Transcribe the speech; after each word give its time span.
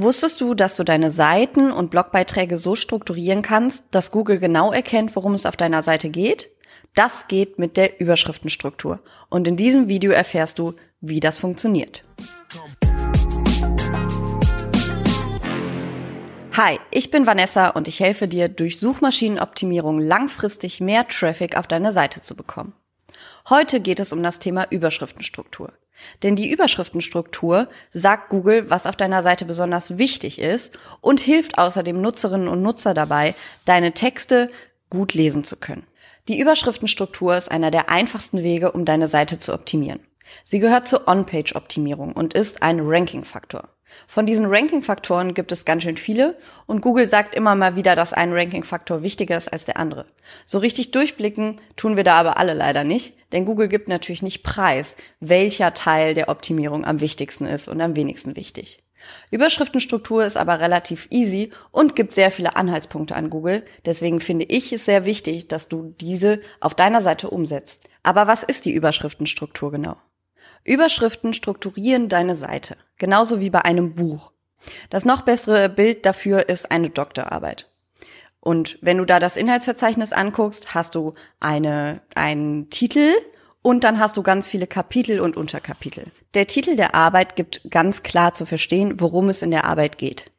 Wusstest 0.00 0.40
du, 0.40 0.54
dass 0.54 0.76
du 0.76 0.84
deine 0.84 1.10
Seiten 1.10 1.72
und 1.72 1.90
Blogbeiträge 1.90 2.56
so 2.56 2.76
strukturieren 2.76 3.42
kannst, 3.42 3.86
dass 3.90 4.12
Google 4.12 4.38
genau 4.38 4.70
erkennt, 4.70 5.16
worum 5.16 5.34
es 5.34 5.44
auf 5.44 5.56
deiner 5.56 5.82
Seite 5.82 6.08
geht? 6.08 6.50
Das 6.94 7.26
geht 7.26 7.58
mit 7.58 7.76
der 7.76 8.00
Überschriftenstruktur. 8.00 9.00
Und 9.28 9.48
in 9.48 9.56
diesem 9.56 9.88
Video 9.88 10.12
erfährst 10.12 10.60
du, 10.60 10.74
wie 11.00 11.18
das 11.18 11.40
funktioniert. 11.40 12.04
Hi, 16.56 16.78
ich 16.92 17.10
bin 17.10 17.26
Vanessa 17.26 17.70
und 17.70 17.88
ich 17.88 17.98
helfe 17.98 18.28
dir, 18.28 18.48
durch 18.48 18.78
Suchmaschinenoptimierung 18.78 19.98
langfristig 19.98 20.80
mehr 20.80 21.08
Traffic 21.08 21.56
auf 21.56 21.66
deine 21.66 21.92
Seite 21.92 22.20
zu 22.20 22.36
bekommen. 22.36 22.72
Heute 23.48 23.80
geht 23.80 23.98
es 23.98 24.12
um 24.12 24.22
das 24.22 24.38
Thema 24.38 24.68
Überschriftenstruktur. 24.70 25.72
Denn 26.22 26.36
die 26.36 26.50
Überschriftenstruktur 26.50 27.68
sagt 27.92 28.30
Google, 28.30 28.70
was 28.70 28.86
auf 28.86 28.96
deiner 28.96 29.22
Seite 29.22 29.44
besonders 29.44 29.98
wichtig 29.98 30.38
ist 30.38 30.78
und 31.00 31.20
hilft 31.20 31.58
außerdem 31.58 32.00
Nutzerinnen 32.00 32.48
und 32.48 32.62
Nutzer 32.62 32.94
dabei, 32.94 33.34
deine 33.64 33.92
Texte 33.92 34.50
gut 34.90 35.14
lesen 35.14 35.44
zu 35.44 35.56
können. 35.56 35.86
Die 36.28 36.38
Überschriftenstruktur 36.38 37.36
ist 37.36 37.50
einer 37.50 37.70
der 37.70 37.88
einfachsten 37.88 38.42
Wege, 38.42 38.72
um 38.72 38.84
deine 38.84 39.08
Seite 39.08 39.38
zu 39.38 39.54
optimieren. 39.54 40.00
Sie 40.44 40.58
gehört 40.58 40.86
zur 40.86 41.08
On-Page-Optimierung 41.08 42.12
und 42.12 42.34
ist 42.34 42.62
ein 42.62 42.80
Ranking-Faktor. 42.80 43.68
Von 44.06 44.26
diesen 44.26 44.46
Ranking-Faktoren 44.46 45.34
gibt 45.34 45.52
es 45.52 45.64
ganz 45.64 45.82
schön 45.82 45.96
viele 45.96 46.36
und 46.66 46.80
Google 46.80 47.08
sagt 47.08 47.34
immer 47.34 47.54
mal 47.54 47.76
wieder, 47.76 47.96
dass 47.96 48.12
ein 48.12 48.32
Ranking-Faktor 48.32 49.02
wichtiger 49.02 49.36
ist 49.36 49.52
als 49.52 49.64
der 49.64 49.76
andere. 49.76 50.06
So 50.46 50.58
richtig 50.58 50.90
durchblicken 50.90 51.60
tun 51.76 51.96
wir 51.96 52.04
da 52.04 52.16
aber 52.16 52.36
alle 52.36 52.54
leider 52.54 52.84
nicht, 52.84 53.14
denn 53.32 53.44
Google 53.44 53.68
gibt 53.68 53.88
natürlich 53.88 54.22
nicht 54.22 54.42
preis, 54.42 54.96
welcher 55.20 55.74
Teil 55.74 56.14
der 56.14 56.28
Optimierung 56.28 56.84
am 56.84 57.00
wichtigsten 57.00 57.46
ist 57.46 57.68
und 57.68 57.80
am 57.80 57.96
wenigsten 57.96 58.36
wichtig. 58.36 58.82
Überschriftenstruktur 59.30 60.24
ist 60.24 60.36
aber 60.36 60.60
relativ 60.60 61.06
easy 61.10 61.50
und 61.70 61.94
gibt 61.94 62.12
sehr 62.12 62.30
viele 62.30 62.56
Anhaltspunkte 62.56 63.14
an 63.14 63.30
Google. 63.30 63.64
Deswegen 63.84 64.20
finde 64.20 64.44
ich 64.46 64.72
es 64.72 64.84
sehr 64.84 65.04
wichtig, 65.04 65.48
dass 65.48 65.68
du 65.68 65.94
diese 66.00 66.40
auf 66.60 66.74
deiner 66.74 67.00
Seite 67.00 67.30
umsetzt. 67.30 67.88
Aber 68.02 68.26
was 68.26 68.42
ist 68.42 68.64
die 68.64 68.72
Überschriftenstruktur 68.72 69.70
genau? 69.70 69.96
Überschriften 70.64 71.34
strukturieren 71.34 72.08
deine 72.08 72.34
Seite, 72.34 72.76
genauso 72.96 73.40
wie 73.40 73.50
bei 73.50 73.64
einem 73.64 73.94
Buch. 73.94 74.32
Das 74.90 75.04
noch 75.04 75.22
bessere 75.22 75.68
Bild 75.68 76.04
dafür 76.04 76.48
ist 76.48 76.70
eine 76.70 76.90
Doktorarbeit. 76.90 77.68
Und 78.40 78.78
wenn 78.80 78.98
du 78.98 79.04
da 79.04 79.18
das 79.18 79.36
Inhaltsverzeichnis 79.36 80.12
anguckst, 80.12 80.74
hast 80.74 80.94
du 80.94 81.14
eine, 81.40 82.00
einen 82.14 82.70
Titel 82.70 83.12
und 83.62 83.84
dann 83.84 83.98
hast 83.98 84.16
du 84.16 84.22
ganz 84.22 84.48
viele 84.48 84.66
Kapitel 84.66 85.20
und 85.20 85.36
Unterkapitel. 85.36 86.06
Der 86.34 86.46
Titel 86.46 86.76
der 86.76 86.94
Arbeit 86.94 87.36
gibt 87.36 87.62
ganz 87.70 88.02
klar 88.02 88.32
zu 88.32 88.46
verstehen, 88.46 89.00
worum 89.00 89.28
es 89.28 89.42
in 89.42 89.50
der 89.50 89.64
Arbeit 89.64 89.98
geht. 89.98 90.30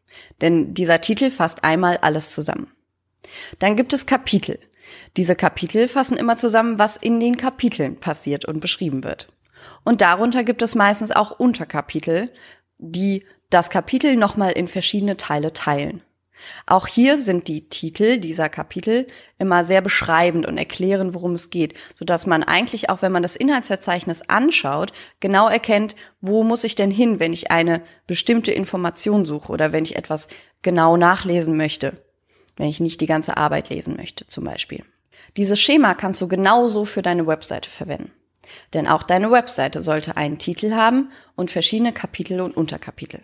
Denn 0.42 0.74
dieser 0.74 1.02
Titel 1.02 1.30
fasst 1.30 1.64
einmal 1.64 1.98
alles 1.98 2.34
zusammen. 2.34 2.72
Dann 3.60 3.76
gibt 3.76 3.94
es 3.94 4.06
Kapitel. 4.06 4.60
Diese 5.18 5.36
Kapitel 5.36 5.88
fassen 5.88 6.18
immer 6.18 6.38
zusammen, 6.38 6.80
was 6.80 6.98
in 6.98 7.20
den 7.20 7.38
Kapiteln 7.38 8.00
passiert 8.00 8.46
und 8.46 8.60
beschrieben 8.60 9.04
wird. 9.04 9.28
Und 9.84 10.02
darunter 10.02 10.44
gibt 10.44 10.62
es 10.62 10.76
meistens 10.76 11.12
auch 11.12 11.40
Unterkapitel, 11.40 12.32
die 12.78 13.26
das 13.50 13.70
Kapitel 13.70 14.16
nochmal 14.16 14.52
in 14.52 14.68
verschiedene 14.68 15.18
Teile 15.18 15.54
teilen. 15.54 16.02
Auch 16.66 16.88
hier 16.88 17.18
sind 17.18 17.48
die 17.48 17.68
Titel 17.70 18.18
dieser 18.18 18.50
Kapitel 18.50 19.08
immer 19.38 19.66
sehr 19.66 19.82
beschreibend 19.82 20.46
und 20.46 20.58
erklären, 20.58 21.14
worum 21.14 21.34
es 21.34 21.50
geht, 21.50 21.74
so 21.96 22.06
dass 22.06 22.26
man 22.26 22.44
eigentlich 22.44 22.90
auch, 22.90 23.02
wenn 23.02 23.12
man 23.12 23.24
das 23.24 23.36
Inhaltsverzeichnis 23.36 24.22
anschaut, 24.28 24.94
genau 25.20 25.50
erkennt, 25.50 25.96
wo 26.22 26.44
muss 26.44 26.64
ich 26.64 26.76
denn 26.76 26.92
hin, 26.92 27.20
wenn 27.20 27.34
ich 27.34 27.52
eine 27.52 27.82
bestimmte 28.08 28.52
Information 28.52 29.26
suche 29.26 29.52
oder 29.52 29.72
wenn 29.72 29.84
ich 29.84 29.96
etwas 29.96 30.28
genau 30.62 30.98
nachlesen 30.98 31.58
möchte, 31.58 31.98
wenn 32.56 32.68
ich 32.68 32.80
nicht 32.80 33.02
die 33.02 33.08
ganze 33.08 33.38
Arbeit 33.38 33.70
lesen 33.70 33.96
möchte, 33.98 34.28
zum 34.28 34.46
Beispiel. 34.46 34.84
Dieses 35.38 35.60
Schema 35.60 35.94
kannst 35.94 36.22
du 36.22 36.28
genauso 36.28 36.86
für 36.86 37.02
deine 37.02 37.28
Webseite 37.28 37.70
verwenden. 37.70 38.12
Denn 38.74 38.88
auch 38.88 39.04
deine 39.04 39.32
Webseite 39.32 39.82
sollte 39.82 40.18
einen 40.18 40.38
Titel 40.38 40.74
haben 40.74 41.12
und 41.36 41.52
verschiedene 41.52 41.94
Kapitel 41.94 42.42
und 42.42 42.56
Unterkapitel. 42.56 43.22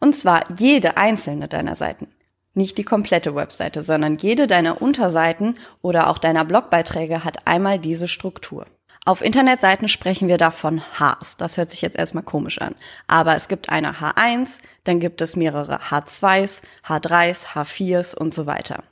Und 0.00 0.16
zwar 0.16 0.44
jede 0.58 0.96
einzelne 0.96 1.48
deiner 1.48 1.76
Seiten. 1.76 2.08
Nicht 2.54 2.78
die 2.78 2.84
komplette 2.84 3.34
Webseite, 3.34 3.82
sondern 3.82 4.16
jede 4.16 4.46
deiner 4.46 4.82
Unterseiten 4.82 5.54
oder 5.80 6.08
auch 6.08 6.18
deiner 6.18 6.44
Blogbeiträge 6.44 7.24
hat 7.24 7.46
einmal 7.46 7.78
diese 7.78 8.08
Struktur. 8.08 8.66
Auf 9.04 9.22
Internetseiten 9.22 9.88
sprechen 9.88 10.28
wir 10.28 10.36
davon 10.36 10.82
Hs. 10.98 11.38
Das 11.38 11.56
hört 11.56 11.70
sich 11.70 11.80
jetzt 11.80 11.96
erstmal 11.96 12.24
komisch 12.24 12.60
an. 12.60 12.74
Aber 13.06 13.36
es 13.36 13.48
gibt 13.48 13.70
eine 13.70 13.94
H1, 14.00 14.58
dann 14.84 15.00
gibt 15.00 15.22
es 15.22 15.34
mehrere 15.34 15.80
H2s, 15.80 16.60
H3s, 16.86 17.46
H4s 17.54 18.14
und 18.14 18.34
so 18.34 18.44
weiter. 18.44 18.82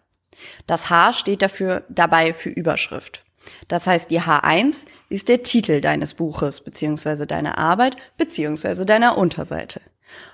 Das 0.67 0.89
H 0.89 1.13
steht 1.13 1.43
dafür 1.43 1.85
dabei 1.91 2.33
für 2.33 2.49
Überschrift. 2.49 3.26
Das 3.69 3.87
heißt, 3.87 4.11
die 4.11 4.21
H1 4.21 4.85
ist 5.09 5.29
der 5.29 5.43
Titel 5.43 5.81
deines 5.81 6.15
Buches 6.15 6.61
beziehungsweise 6.61 7.27
deiner 7.27 7.59
Arbeit 7.59 7.97
beziehungsweise 8.17 8.87
deiner 8.87 9.19
Unterseite. 9.19 9.81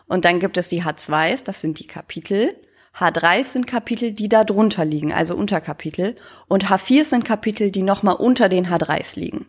Und 0.06 0.24
dann 0.24 0.38
gibt 0.38 0.56
es 0.58 0.68
die 0.68 0.82
H2s, 0.82 1.44
das 1.44 1.60
sind 1.60 1.78
die 1.78 1.86
Kapitel. 1.86 2.54
H3 2.98 3.44
sind 3.44 3.66
Kapitel, 3.66 4.12
die 4.12 4.28
da 4.28 4.44
drunter 4.44 4.84
liegen, 4.84 5.12
also 5.12 5.34
Unterkapitel. 5.34 6.16
Und 6.48 6.66
H4 6.66 7.04
sind 7.04 7.24
Kapitel, 7.24 7.70
die 7.70 7.82
nochmal 7.82 8.16
unter 8.16 8.48
den 8.48 8.68
H3s 8.68 9.18
liegen. 9.18 9.46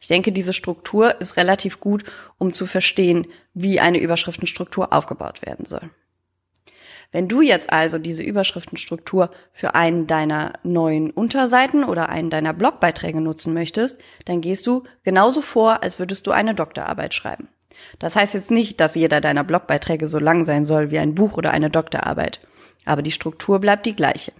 Ich 0.00 0.08
denke, 0.08 0.32
diese 0.32 0.52
Struktur 0.52 1.20
ist 1.20 1.36
relativ 1.36 1.78
gut, 1.78 2.04
um 2.38 2.52
zu 2.52 2.66
verstehen, 2.66 3.26
wie 3.54 3.78
eine 3.78 3.98
Überschriftenstruktur 3.98 4.92
aufgebaut 4.92 5.42
werden 5.46 5.66
soll. 5.66 5.90
Wenn 7.12 7.26
du 7.26 7.40
jetzt 7.40 7.72
also 7.72 7.98
diese 7.98 8.22
Überschriftenstruktur 8.22 9.30
für 9.52 9.74
einen 9.74 10.06
deiner 10.06 10.52
neuen 10.62 11.10
Unterseiten 11.10 11.82
oder 11.82 12.08
einen 12.08 12.30
deiner 12.30 12.52
Blogbeiträge 12.52 13.20
nutzen 13.20 13.52
möchtest, 13.52 13.98
dann 14.26 14.40
gehst 14.40 14.66
du 14.66 14.84
genauso 15.02 15.42
vor, 15.42 15.82
als 15.82 15.98
würdest 15.98 16.26
du 16.26 16.30
eine 16.30 16.54
Doktorarbeit 16.54 17.14
schreiben. 17.14 17.48
Das 17.98 18.14
heißt 18.14 18.34
jetzt 18.34 18.50
nicht, 18.50 18.78
dass 18.78 18.94
jeder 18.94 19.20
deiner 19.20 19.42
Blogbeiträge 19.42 20.08
so 20.08 20.18
lang 20.18 20.44
sein 20.44 20.64
soll 20.64 20.90
wie 20.90 20.98
ein 20.98 21.14
Buch 21.14 21.36
oder 21.36 21.50
eine 21.50 21.70
Doktorarbeit, 21.70 22.40
aber 22.84 23.02
die 23.02 23.10
Struktur 23.10 23.58
bleibt 23.58 23.86
die 23.86 23.96
gleiche. 23.96 24.32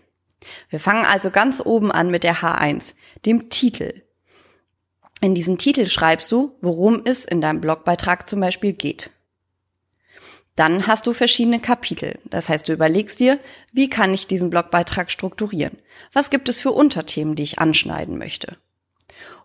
Wir 0.69 0.80
fangen 0.80 1.04
also 1.04 1.30
ganz 1.30 1.60
oben 1.64 1.91
an 1.91 2.10
mit 2.10 2.22
der 2.22 2.36
H1, 2.36 2.94
dem 3.26 3.50
Titel. 3.50 4.03
In 5.20 5.34
diesen 5.34 5.59
Titel 5.59 5.86
schreibst 5.86 6.32
du, 6.32 6.56
worum 6.60 7.03
es 7.04 7.25
in 7.25 7.41
deinem 7.41 7.60
Blogbeitrag 7.60 8.28
zum 8.28 8.41
Beispiel 8.41 8.72
geht. 8.72 9.10
Dann 10.60 10.87
hast 10.87 11.06
du 11.06 11.15
verschiedene 11.15 11.59
Kapitel. 11.59 12.19
Das 12.26 12.50
heißt, 12.50 12.69
du 12.69 12.75
überlegst 12.75 13.19
dir, 13.19 13.38
wie 13.72 13.88
kann 13.88 14.12
ich 14.12 14.26
diesen 14.26 14.50
Blogbeitrag 14.50 15.10
strukturieren? 15.10 15.78
Was 16.12 16.28
gibt 16.28 16.50
es 16.50 16.60
für 16.60 16.72
Unterthemen, 16.72 17.34
die 17.34 17.44
ich 17.44 17.59
anschneiden 17.59 18.19
möchte? 18.19 18.59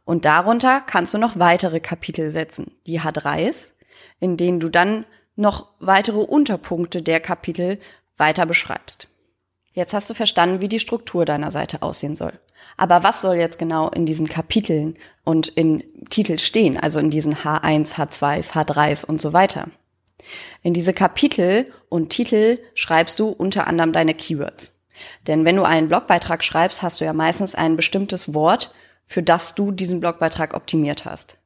Und 0.03 0.25
darunter 0.25 0.81
kannst 0.81 1.13
du 1.13 1.17
noch 1.17 1.39
weitere 1.39 1.79
Kapitel 1.79 2.31
setzen, 2.31 2.71
die 2.85 2.99
H3s, 2.99 3.71
in 4.19 4.35
denen 4.35 4.59
du 4.59 4.67
dann 4.67 5.05
noch 5.37 5.69
weitere 5.79 6.19
Unterpunkte 6.19 7.01
der 7.01 7.21
Kapitel 7.21 7.79
weiter 8.17 8.45
beschreibst. 8.45 9.07
Jetzt 9.71 9.93
hast 9.93 10.09
du 10.09 10.15
verstanden, 10.15 10.59
wie 10.59 10.67
die 10.67 10.81
Struktur 10.81 11.23
deiner 11.23 11.51
Seite 11.51 11.81
aussehen 11.81 12.17
soll. 12.17 12.33
Aber 12.75 13.03
was 13.03 13.21
soll 13.21 13.37
jetzt 13.37 13.57
genau 13.57 13.87
in 13.87 14.05
diesen 14.05 14.27
Kapiteln 14.27 14.97
und 15.23 15.47
in 15.47 15.81
Titel 16.09 16.39
stehen, 16.39 16.77
also 16.77 16.99
in 16.99 17.09
diesen 17.09 17.35
H1, 17.35 17.93
H2s, 17.93 18.51
H3s 18.51 19.05
und 19.05 19.21
so 19.21 19.31
weiter? 19.31 19.69
In 20.61 20.73
diese 20.73 20.93
Kapitel 20.93 21.71
und 21.89 22.09
Titel 22.09 22.59
schreibst 22.73 23.19
du 23.19 23.29
unter 23.29 23.67
anderem 23.67 23.93
deine 23.93 24.13
Keywords. 24.13 24.73
Denn 25.27 25.45
wenn 25.45 25.55
du 25.55 25.63
einen 25.63 25.87
Blogbeitrag 25.87 26.43
schreibst, 26.43 26.81
hast 26.81 27.01
du 27.01 27.05
ja 27.05 27.13
meistens 27.13 27.55
ein 27.55 27.75
bestimmtes 27.75 28.33
Wort, 28.33 28.73
für 29.05 29.21
das 29.21 29.55
du 29.55 29.71
diesen 29.71 29.99
Blogbeitrag 29.99 30.53
optimiert 30.53 31.05
hast. 31.05 31.37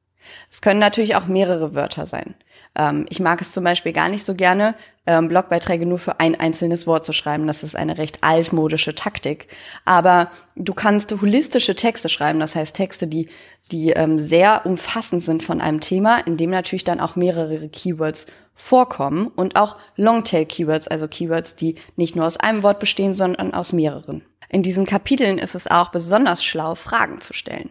Es 0.49 0.61
können 0.61 0.79
natürlich 0.79 1.15
auch 1.15 1.25
mehrere 1.25 1.73
Wörter 1.73 2.05
sein. 2.05 2.35
Ähm, 2.75 3.05
ich 3.09 3.19
mag 3.19 3.41
es 3.41 3.51
zum 3.51 3.63
Beispiel 3.63 3.93
gar 3.93 4.09
nicht 4.09 4.23
so 4.23 4.35
gerne, 4.35 4.75
ähm, 5.05 5.27
Blogbeiträge 5.27 5.85
nur 5.85 5.97
für 5.97 6.19
ein 6.19 6.39
einzelnes 6.39 6.85
Wort 6.85 7.05
zu 7.05 7.13
schreiben. 7.13 7.47
Das 7.47 7.63
ist 7.63 7.75
eine 7.75 7.97
recht 7.97 8.23
altmodische 8.23 8.93
Taktik. 8.93 9.47
Aber 9.85 10.29
du 10.55 10.73
kannst 10.73 11.11
holistische 11.19 11.75
Texte 11.75 12.09
schreiben, 12.09 12.39
das 12.39 12.55
heißt 12.55 12.75
Texte, 12.75 13.07
die, 13.07 13.29
die 13.71 13.91
ähm, 13.91 14.19
sehr 14.19 14.65
umfassend 14.65 15.23
sind 15.23 15.43
von 15.43 15.61
einem 15.61 15.79
Thema, 15.79 16.19
in 16.19 16.37
dem 16.37 16.51
natürlich 16.51 16.83
dann 16.83 16.99
auch 16.99 17.15
mehrere 17.15 17.69
Keywords 17.69 18.27
vorkommen 18.59 19.27
und 19.27 19.55
auch 19.55 19.77
Longtail-Keywords, 19.95 20.89
also 20.89 21.07
Keywords, 21.07 21.55
die 21.55 21.75
nicht 21.95 22.15
nur 22.15 22.27
aus 22.27 22.37
einem 22.37 22.61
Wort 22.61 22.79
bestehen, 22.79 23.15
sondern 23.15 23.53
aus 23.53 23.71
mehreren. 23.71 24.23
In 24.49 24.63
diesen 24.63 24.85
Kapiteln 24.85 25.37
ist 25.37 25.55
es 25.55 25.67
auch 25.67 25.89
besonders 25.89 26.43
schlau, 26.43 26.75
Fragen 26.75 27.21
zu 27.21 27.33
stellen. 27.33 27.69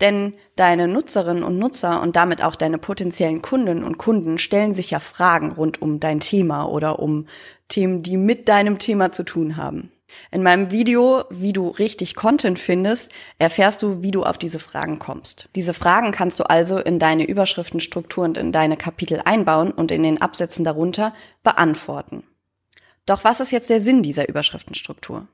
Denn 0.00 0.34
deine 0.56 0.88
Nutzerinnen 0.88 1.44
und 1.44 1.58
Nutzer 1.58 2.02
und 2.02 2.16
damit 2.16 2.42
auch 2.42 2.56
deine 2.56 2.78
potenziellen 2.78 3.40
Kundinnen 3.40 3.84
und 3.84 3.98
Kunden 3.98 4.38
stellen 4.38 4.74
sich 4.74 4.90
ja 4.90 4.98
Fragen 4.98 5.52
rund 5.52 5.80
um 5.80 6.00
dein 6.00 6.20
Thema 6.20 6.64
oder 6.64 6.98
um 6.98 7.26
Themen, 7.68 8.02
die 8.02 8.16
mit 8.16 8.48
deinem 8.48 8.78
Thema 8.78 9.12
zu 9.12 9.22
tun 9.22 9.56
haben. 9.56 9.92
In 10.30 10.42
meinem 10.42 10.70
Video, 10.70 11.24
wie 11.30 11.52
du 11.52 11.68
richtig 11.68 12.14
Content 12.14 12.58
findest, 12.58 13.10
erfährst 13.38 13.82
du, 13.82 14.02
wie 14.02 14.10
du 14.10 14.22
auf 14.22 14.38
diese 14.38 14.58
Fragen 14.58 14.98
kommst. 14.98 15.48
Diese 15.54 15.74
Fragen 15.74 16.12
kannst 16.12 16.40
du 16.40 16.44
also 16.44 16.78
in 16.78 16.98
deine 16.98 17.24
Überschriftenstruktur 17.24 18.24
und 18.24 18.36
in 18.36 18.52
deine 18.52 18.76
Kapitel 18.76 19.22
einbauen 19.24 19.70
und 19.70 19.90
in 19.90 20.02
den 20.02 20.20
Absätzen 20.20 20.64
darunter 20.64 21.14
beantworten. 21.42 22.24
Doch 23.06 23.24
was 23.24 23.40
ist 23.40 23.52
jetzt 23.52 23.70
der 23.70 23.80
Sinn 23.80 24.02
dieser 24.02 24.28
Überschriftenstruktur? 24.28 25.26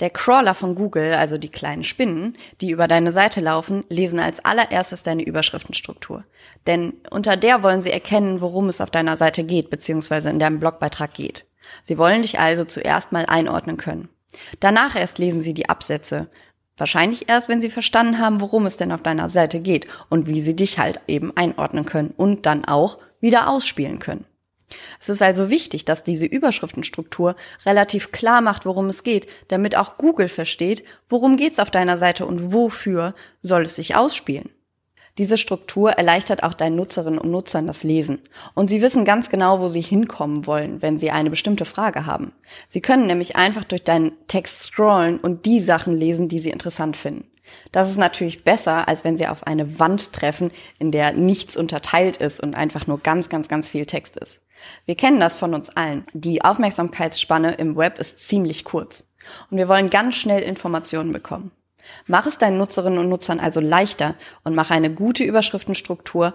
Der 0.00 0.10
Crawler 0.10 0.54
von 0.54 0.74
Google, 0.74 1.14
also 1.14 1.38
die 1.38 1.50
kleinen 1.50 1.84
Spinnen, 1.84 2.36
die 2.60 2.70
über 2.70 2.88
deine 2.88 3.12
Seite 3.12 3.40
laufen, 3.40 3.84
lesen 3.88 4.18
als 4.18 4.44
allererstes 4.44 5.02
deine 5.02 5.22
Überschriftenstruktur. 5.22 6.24
Denn 6.66 6.94
unter 7.10 7.36
der 7.36 7.62
wollen 7.62 7.82
sie 7.82 7.92
erkennen, 7.92 8.40
worum 8.40 8.68
es 8.68 8.80
auf 8.80 8.90
deiner 8.90 9.16
Seite 9.16 9.44
geht, 9.44 9.70
beziehungsweise 9.70 10.30
in 10.30 10.38
deinem 10.38 10.60
Blogbeitrag 10.60 11.14
geht. 11.14 11.47
Sie 11.82 11.98
wollen 11.98 12.22
dich 12.22 12.38
also 12.38 12.64
zuerst 12.64 13.12
mal 13.12 13.26
einordnen 13.26 13.76
können. 13.76 14.08
Danach 14.60 14.94
erst 14.94 15.18
lesen 15.18 15.42
sie 15.42 15.54
die 15.54 15.68
Absätze. 15.68 16.28
Wahrscheinlich 16.76 17.28
erst, 17.28 17.48
wenn 17.48 17.60
sie 17.60 17.70
verstanden 17.70 18.18
haben, 18.18 18.40
worum 18.40 18.66
es 18.66 18.76
denn 18.76 18.92
auf 18.92 19.02
deiner 19.02 19.28
Seite 19.28 19.60
geht 19.60 19.86
und 20.08 20.26
wie 20.26 20.40
sie 20.40 20.54
dich 20.54 20.78
halt 20.78 21.00
eben 21.08 21.36
einordnen 21.36 21.84
können 21.84 22.14
und 22.16 22.46
dann 22.46 22.64
auch 22.64 22.98
wieder 23.20 23.48
ausspielen 23.48 23.98
können. 23.98 24.24
Es 25.00 25.08
ist 25.08 25.22
also 25.22 25.50
wichtig, 25.50 25.84
dass 25.84 26.04
diese 26.04 26.26
Überschriftenstruktur 26.26 27.36
relativ 27.64 28.12
klar 28.12 28.40
macht, 28.42 28.66
worum 28.66 28.88
es 28.88 29.02
geht, 29.02 29.26
damit 29.48 29.76
auch 29.76 29.96
Google 29.96 30.28
versteht, 30.28 30.84
worum 31.08 31.36
geht's 31.36 31.58
auf 31.58 31.70
deiner 31.70 31.96
Seite 31.96 32.26
und 32.26 32.52
wofür 32.52 33.14
soll 33.42 33.64
es 33.64 33.76
sich 33.76 33.96
ausspielen. 33.96 34.50
Diese 35.18 35.36
Struktur 35.36 35.90
erleichtert 35.90 36.44
auch 36.44 36.54
deinen 36.54 36.76
Nutzerinnen 36.76 37.18
und 37.18 37.30
Nutzern 37.30 37.66
das 37.66 37.82
Lesen. 37.82 38.20
Und 38.54 38.68
sie 38.68 38.80
wissen 38.80 39.04
ganz 39.04 39.28
genau, 39.28 39.60
wo 39.60 39.68
sie 39.68 39.80
hinkommen 39.80 40.46
wollen, 40.46 40.80
wenn 40.80 40.98
sie 40.98 41.10
eine 41.10 41.28
bestimmte 41.28 41.64
Frage 41.64 42.06
haben. 42.06 42.32
Sie 42.68 42.80
können 42.80 43.08
nämlich 43.08 43.34
einfach 43.34 43.64
durch 43.64 43.82
deinen 43.82 44.12
Text 44.28 44.62
scrollen 44.62 45.18
und 45.18 45.44
die 45.44 45.60
Sachen 45.60 45.94
lesen, 45.94 46.28
die 46.28 46.38
sie 46.38 46.50
interessant 46.50 46.96
finden. 46.96 47.28
Das 47.72 47.90
ist 47.90 47.96
natürlich 47.96 48.44
besser, 48.44 48.88
als 48.88 49.04
wenn 49.04 49.16
sie 49.16 49.26
auf 49.26 49.46
eine 49.46 49.78
Wand 49.78 50.12
treffen, 50.12 50.52
in 50.78 50.92
der 50.92 51.12
nichts 51.12 51.56
unterteilt 51.56 52.18
ist 52.18 52.40
und 52.40 52.54
einfach 52.54 52.86
nur 52.86 53.00
ganz, 53.00 53.28
ganz, 53.28 53.48
ganz 53.48 53.70
viel 53.70 53.86
Text 53.86 54.16
ist. 54.16 54.40
Wir 54.84 54.96
kennen 54.96 55.18
das 55.18 55.36
von 55.36 55.54
uns 55.54 55.70
allen. 55.70 56.06
Die 56.12 56.44
Aufmerksamkeitsspanne 56.44 57.54
im 57.54 57.76
Web 57.76 57.98
ist 57.98 58.18
ziemlich 58.18 58.64
kurz. 58.64 59.08
Und 59.50 59.58
wir 59.58 59.68
wollen 59.68 59.90
ganz 59.90 60.16
schnell 60.16 60.42
Informationen 60.42 61.12
bekommen. 61.12 61.50
Mach 62.06 62.26
es 62.26 62.38
deinen 62.38 62.58
Nutzerinnen 62.58 62.98
und 62.98 63.08
Nutzern 63.08 63.40
also 63.40 63.60
leichter 63.60 64.14
und 64.44 64.54
mach 64.54 64.70
eine 64.70 64.92
gute 64.92 65.24
Überschriftenstruktur, 65.24 66.34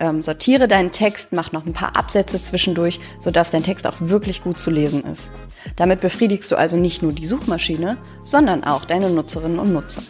ähm, 0.00 0.22
sortiere 0.22 0.68
deinen 0.68 0.92
Text, 0.92 1.32
mach 1.32 1.52
noch 1.52 1.66
ein 1.66 1.72
paar 1.72 1.96
Absätze 1.96 2.42
zwischendurch, 2.42 3.00
sodass 3.20 3.50
dein 3.50 3.62
Text 3.62 3.86
auch 3.86 3.96
wirklich 4.00 4.42
gut 4.42 4.58
zu 4.58 4.70
lesen 4.70 5.04
ist. 5.04 5.30
Damit 5.76 6.00
befriedigst 6.00 6.50
du 6.50 6.56
also 6.56 6.76
nicht 6.76 7.02
nur 7.02 7.12
die 7.12 7.26
Suchmaschine, 7.26 7.96
sondern 8.22 8.64
auch 8.64 8.84
deine 8.84 9.10
Nutzerinnen 9.10 9.58
und 9.58 9.72
Nutzer. 9.72 10.02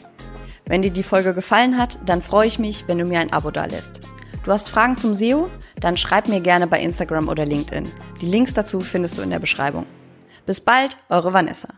Wenn 0.66 0.82
dir 0.82 0.92
die 0.92 1.02
Folge 1.02 1.34
gefallen 1.34 1.76
hat, 1.76 1.98
dann 2.06 2.22
freue 2.22 2.46
ich 2.46 2.58
mich, 2.58 2.88
wenn 2.88 2.98
du 2.98 3.04
mir 3.04 3.20
ein 3.20 3.32
Abo 3.32 3.50
dalässt. 3.50 4.00
Du 4.44 4.52
hast 4.52 4.68
Fragen 4.68 4.96
zum 4.96 5.14
SEO? 5.14 5.50
Dann 5.80 5.96
schreib 5.96 6.28
mir 6.28 6.40
gerne 6.40 6.66
bei 6.66 6.80
Instagram 6.80 7.28
oder 7.28 7.44
LinkedIn. 7.44 7.88
Die 8.20 8.26
Links 8.26 8.54
dazu 8.54 8.80
findest 8.80 9.18
du 9.18 9.22
in 9.22 9.30
der 9.30 9.38
Beschreibung. 9.38 9.86
Bis 10.46 10.60
bald, 10.60 10.96
eure 11.08 11.32
Vanessa. 11.32 11.68